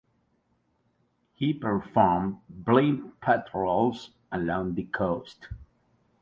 [1.35, 5.49] He performed blimp patrols along the coast.